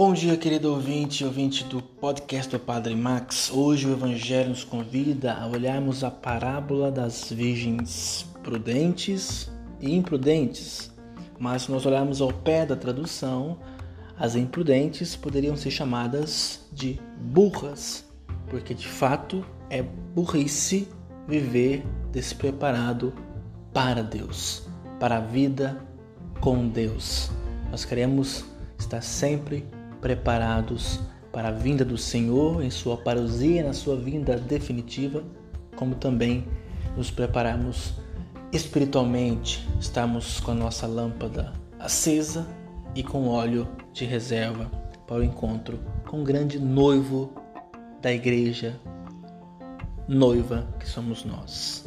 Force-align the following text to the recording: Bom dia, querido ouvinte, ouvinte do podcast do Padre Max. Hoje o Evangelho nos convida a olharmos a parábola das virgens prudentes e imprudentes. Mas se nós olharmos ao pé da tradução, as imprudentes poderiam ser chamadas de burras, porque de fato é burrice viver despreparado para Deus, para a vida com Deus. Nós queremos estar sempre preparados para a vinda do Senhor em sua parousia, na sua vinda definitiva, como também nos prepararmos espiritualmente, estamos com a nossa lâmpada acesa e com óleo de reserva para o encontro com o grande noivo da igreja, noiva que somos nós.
Bom 0.00 0.14
dia, 0.14 0.34
querido 0.34 0.72
ouvinte, 0.72 1.26
ouvinte 1.26 1.62
do 1.64 1.82
podcast 1.82 2.50
do 2.50 2.58
Padre 2.58 2.96
Max. 2.96 3.50
Hoje 3.52 3.86
o 3.86 3.92
Evangelho 3.92 4.48
nos 4.48 4.64
convida 4.64 5.34
a 5.34 5.46
olharmos 5.46 6.02
a 6.02 6.10
parábola 6.10 6.90
das 6.90 7.30
virgens 7.30 8.26
prudentes 8.42 9.50
e 9.78 9.94
imprudentes. 9.94 10.90
Mas 11.38 11.64
se 11.64 11.70
nós 11.70 11.84
olharmos 11.84 12.22
ao 12.22 12.32
pé 12.32 12.64
da 12.64 12.74
tradução, 12.74 13.58
as 14.18 14.36
imprudentes 14.36 15.14
poderiam 15.14 15.54
ser 15.54 15.70
chamadas 15.70 16.66
de 16.72 16.98
burras, 17.20 18.02
porque 18.48 18.72
de 18.72 18.88
fato 18.88 19.44
é 19.68 19.82
burrice 19.82 20.88
viver 21.28 21.84
despreparado 22.10 23.12
para 23.70 24.02
Deus, 24.02 24.66
para 24.98 25.18
a 25.18 25.20
vida 25.20 25.78
com 26.40 26.66
Deus. 26.66 27.30
Nós 27.70 27.84
queremos 27.84 28.46
estar 28.78 29.02
sempre 29.02 29.62
preparados 30.00 31.00
para 31.32 31.48
a 31.48 31.52
vinda 31.52 31.84
do 31.84 31.96
Senhor 31.96 32.62
em 32.62 32.70
sua 32.70 32.96
parousia, 32.96 33.64
na 33.64 33.72
sua 33.72 33.96
vinda 33.96 34.36
definitiva, 34.36 35.22
como 35.76 35.94
também 35.94 36.46
nos 36.96 37.10
prepararmos 37.10 37.94
espiritualmente, 38.52 39.68
estamos 39.80 40.40
com 40.40 40.50
a 40.50 40.54
nossa 40.54 40.86
lâmpada 40.86 41.52
acesa 41.78 42.46
e 42.94 43.02
com 43.02 43.28
óleo 43.28 43.68
de 43.92 44.04
reserva 44.04 44.70
para 45.06 45.18
o 45.18 45.24
encontro 45.24 45.78
com 46.08 46.20
o 46.20 46.24
grande 46.24 46.58
noivo 46.58 47.32
da 48.02 48.12
igreja, 48.12 48.78
noiva 50.08 50.66
que 50.78 50.88
somos 50.88 51.24
nós. 51.24 51.84